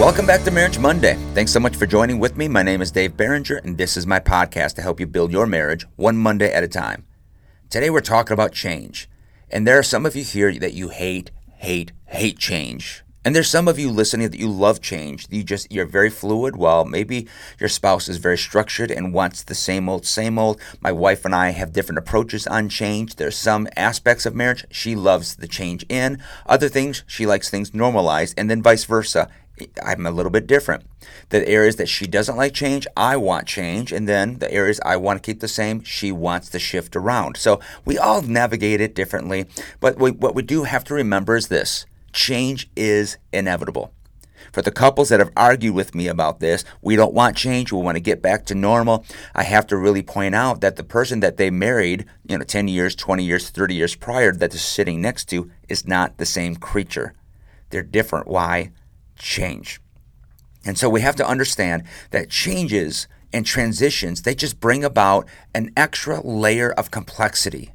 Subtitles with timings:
[0.00, 1.16] Welcome back to Marriage Monday.
[1.34, 2.48] Thanks so much for joining with me.
[2.48, 5.44] My name is Dave Barringer, and this is my podcast to help you build your
[5.44, 7.04] marriage one Monday at a time.
[7.68, 9.10] Today we're talking about change.
[9.50, 13.04] And there are some of you here that you hate, hate, hate change.
[13.22, 15.26] And there's some of you listening that you love change.
[15.28, 16.56] You just you're very fluid.
[16.56, 20.58] While maybe your spouse is very structured and wants the same old, same old.
[20.80, 23.16] My wife and I have different approaches on change.
[23.16, 26.22] There's some aspects of marriage she loves the change in.
[26.46, 29.28] Other things she likes things normalized, and then vice versa.
[29.84, 30.84] I'm a little bit different.
[31.30, 33.92] The areas that she doesn't like change, I want change.
[33.92, 37.36] And then the areas I want to keep the same, she wants to shift around.
[37.36, 39.46] So we all navigate it differently.
[39.80, 43.92] But we, what we do have to remember is this change is inevitable.
[44.52, 47.80] For the couples that have argued with me about this, we don't want change, we
[47.80, 49.04] want to get back to normal.
[49.34, 52.66] I have to really point out that the person that they married, you know, 10
[52.68, 56.56] years, 20 years, 30 years prior that they're sitting next to is not the same
[56.56, 57.14] creature.
[57.70, 58.26] They're different.
[58.26, 58.72] Why?
[59.20, 59.80] Change.
[60.64, 65.70] And so we have to understand that changes and transitions, they just bring about an
[65.76, 67.72] extra layer of complexity.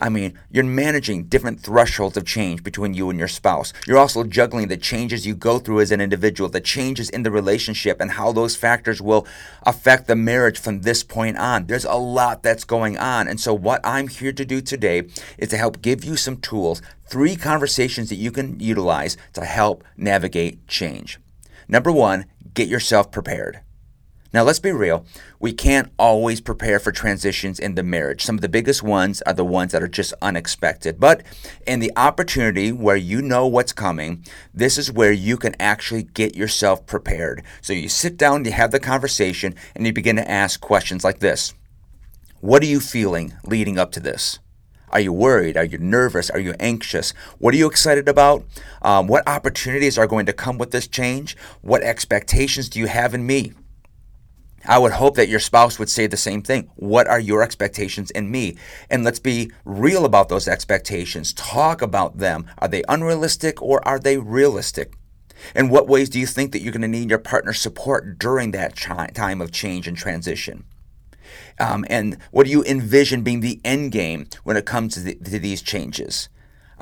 [0.00, 3.72] I mean, you're managing different thresholds of change between you and your spouse.
[3.86, 7.30] You're also juggling the changes you go through as an individual, the changes in the
[7.30, 9.26] relationship, and how those factors will
[9.64, 11.66] affect the marriage from this point on.
[11.66, 13.28] There's a lot that's going on.
[13.28, 15.02] And so, what I'm here to do today
[15.36, 19.84] is to help give you some tools, three conversations that you can utilize to help
[19.96, 21.18] navigate change.
[21.68, 23.60] Number one, get yourself prepared.
[24.32, 25.04] Now, let's be real.
[25.40, 28.24] We can't always prepare for transitions in the marriage.
[28.24, 31.00] Some of the biggest ones are the ones that are just unexpected.
[31.00, 31.24] But
[31.66, 36.36] in the opportunity where you know what's coming, this is where you can actually get
[36.36, 37.42] yourself prepared.
[37.60, 41.18] So you sit down, you have the conversation, and you begin to ask questions like
[41.18, 41.52] this
[42.40, 44.38] What are you feeling leading up to this?
[44.90, 45.56] Are you worried?
[45.56, 46.30] Are you nervous?
[46.30, 47.12] Are you anxious?
[47.38, 48.44] What are you excited about?
[48.82, 51.36] Um, what opportunities are going to come with this change?
[51.62, 53.52] What expectations do you have in me?
[54.64, 56.70] I would hope that your spouse would say the same thing.
[56.76, 58.56] What are your expectations in me?
[58.90, 61.32] And let's be real about those expectations.
[61.32, 62.46] Talk about them.
[62.58, 64.92] Are they unrealistic or are they realistic?
[65.54, 68.50] In what ways do you think that you're going to need your partner's support during
[68.50, 70.64] that time of change and transition?
[71.58, 75.14] Um, and what do you envision being the end game when it comes to, the,
[75.14, 76.28] to these changes?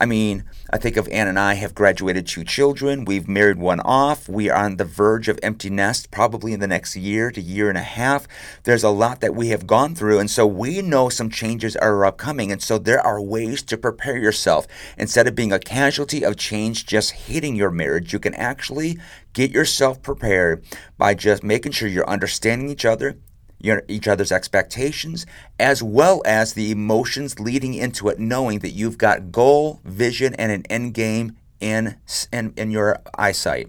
[0.00, 3.04] I mean, I think of Ann and I have graduated two children.
[3.04, 4.28] We've married one off.
[4.28, 7.68] We are on the verge of empty nest probably in the next year to year
[7.68, 8.28] and a half.
[8.62, 10.20] There's a lot that we have gone through.
[10.20, 12.52] And so we know some changes are upcoming.
[12.52, 14.68] And so there are ways to prepare yourself.
[14.96, 19.00] Instead of being a casualty of change just hitting your marriage, you can actually
[19.32, 20.64] get yourself prepared
[20.96, 23.18] by just making sure you're understanding each other,
[23.60, 25.26] your, each other's expectations,
[25.58, 30.52] as well as the emotions leading into it, knowing that you've got goal, vision, and
[30.52, 31.96] an end game in,
[32.32, 33.68] in, in your eyesight.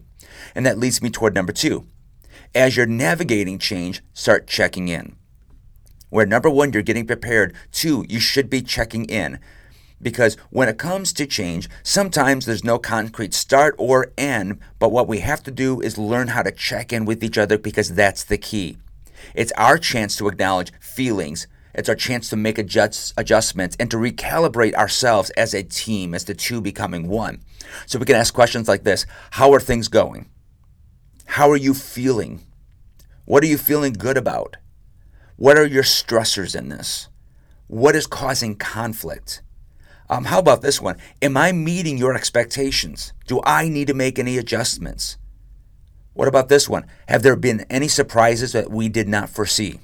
[0.56, 1.86] And that leads me toward number two.
[2.56, 5.16] As you're navigating change, start checking in.
[6.10, 7.56] Where number one, you're getting prepared.
[7.72, 9.40] Two, you should be checking in.
[10.02, 15.08] Because when it comes to change, sometimes there's no concrete start or end, but what
[15.08, 18.24] we have to do is learn how to check in with each other because that's
[18.24, 18.78] the key.
[19.35, 21.47] It's our chance to acknowledge feelings.
[21.74, 26.25] It's our chance to make adjust, adjustments and to recalibrate ourselves as a team, as
[26.25, 27.41] the two becoming one.
[27.85, 30.30] So we can ask questions like this How are things going?
[31.25, 32.41] How are you feeling?
[33.25, 34.57] What are you feeling good about?
[35.36, 37.07] What are your stressors in this?
[37.68, 39.44] What is causing conflict?
[40.09, 40.97] Um, how about this one?
[41.22, 43.13] Am I meeting your expectations?
[43.28, 45.18] Do I need to make any adjustments?
[46.19, 46.85] What about this one?
[47.07, 49.80] Have there been any surprises that we did not foresee?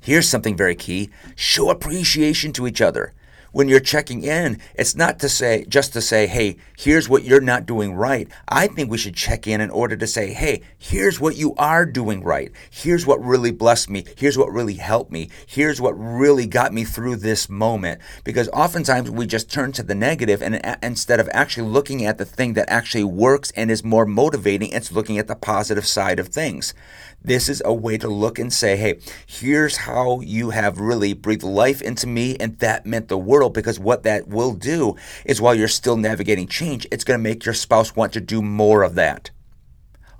[0.00, 3.12] Here's something very key show appreciation to each other
[3.52, 7.40] when you're checking in, it's not to say just to say, "Hey, here's what you're
[7.40, 11.20] not doing right." I think we should check in in order to say, "Hey, here's
[11.20, 12.50] what you are doing right.
[12.70, 14.04] Here's what really blessed me.
[14.16, 15.28] Here's what really helped me.
[15.46, 19.94] Here's what really got me through this moment." Because oftentimes we just turn to the
[19.94, 24.06] negative and instead of actually looking at the thing that actually works and is more
[24.06, 26.74] motivating, it's looking at the positive side of things.
[27.22, 31.42] This is a way to look and say, hey, here's how you have really breathed
[31.42, 35.54] life into me, and that meant the world because what that will do is while
[35.54, 38.96] you're still navigating change, it's going to make your spouse want to do more of
[38.96, 39.30] that.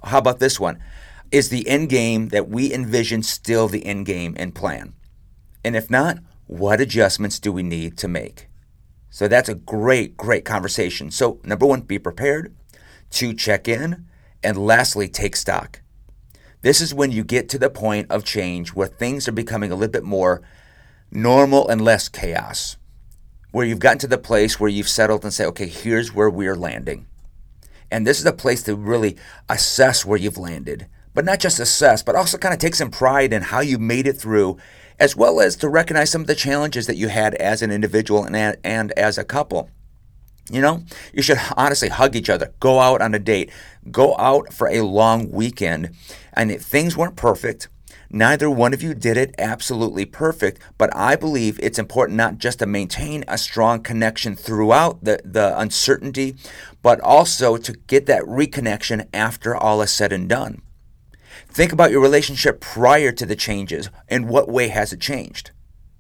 [0.05, 0.81] How about this one?
[1.31, 4.95] Is the end game that we envision still the end game and plan?
[5.65, 8.49] And if not, what adjustments do we need to make?
[9.11, 11.11] So that's a great, great conversation.
[11.11, 12.55] So, number one, be prepared.
[13.11, 14.07] Two, check in.
[14.43, 15.83] And lastly, take stock.
[16.63, 19.75] This is when you get to the point of change where things are becoming a
[19.75, 20.43] little bit more
[21.11, 22.77] normal and less chaos.
[23.53, 26.57] Where you've gotten to the place where you've settled and say, okay, here's where we're
[26.57, 27.07] landing.
[27.91, 29.17] And this is a place to really
[29.49, 30.87] assess where you've landed.
[31.13, 34.07] But not just assess, but also kind of take some pride in how you made
[34.07, 34.59] it through,
[35.01, 38.25] as well as to recognize some of the challenges that you had as an individual
[38.25, 39.69] and, and as a couple.
[40.51, 43.51] You know, you should honestly hug each other, go out on a date,
[43.91, 45.91] go out for a long weekend.
[46.33, 47.69] And if things weren't perfect,
[48.11, 52.59] neither one of you did it absolutely perfect, but I believe it's important not just
[52.59, 56.37] to maintain a strong connection throughout the, the uncertainty,
[56.83, 60.63] but also to get that reconnection after all is said and done.
[61.49, 63.91] Think about your relationship prior to the changes.
[64.09, 65.51] In what way has it changed?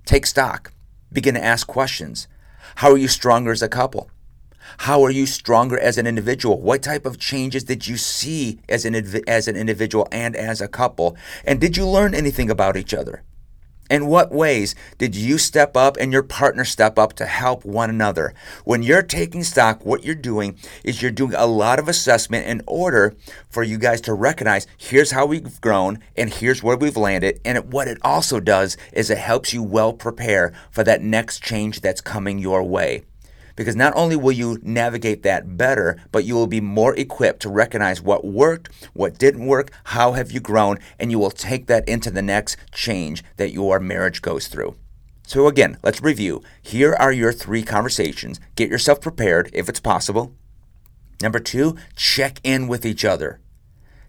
[0.04, 0.72] Take stock.
[1.12, 2.28] Begin to ask questions.
[2.76, 4.10] How are you stronger as a couple?
[4.78, 6.60] How are you stronger as an individual?
[6.60, 8.94] What type of changes did you see as an
[9.28, 11.16] as an individual and as a couple?
[11.44, 13.22] And did you learn anything about each other?
[13.90, 17.90] In what ways did you step up and your partner step up to help one
[17.90, 18.34] another?
[18.64, 22.62] When you're taking stock, what you're doing is you're doing a lot of assessment in
[22.68, 23.16] order
[23.48, 27.40] for you guys to recognize here's how we've grown and here's where we've landed.
[27.44, 31.80] And what it also does is it helps you well prepare for that next change
[31.80, 33.02] that's coming your way
[33.56, 37.48] because not only will you navigate that better, but you will be more equipped to
[37.48, 41.88] recognize what worked, what didn't work, how have you grown, and you will take that
[41.88, 44.76] into the next change that your marriage goes through.
[45.26, 46.42] So, again, let's review.
[46.60, 48.40] Here are your three conversations.
[48.56, 50.34] Get yourself prepared if it's possible.
[51.22, 53.40] Number two, check in with each other.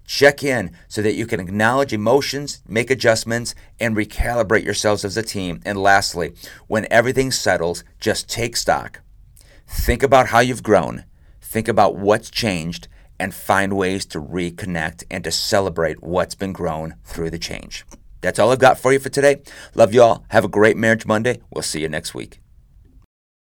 [0.07, 5.23] Check in so that you can acknowledge emotions, make adjustments, and recalibrate yourselves as a
[5.23, 5.61] team.
[5.63, 6.33] And lastly,
[6.67, 9.01] when everything settles, just take stock.
[9.71, 11.05] Think about how you've grown,
[11.41, 12.87] think about what's changed,
[13.19, 17.85] and find ways to reconnect and to celebrate what's been grown through the change.
[18.19, 19.41] That's all I've got for you for today.
[19.73, 20.25] Love you all.
[20.29, 21.41] Have a great Marriage Monday.
[21.49, 22.40] We'll see you next week.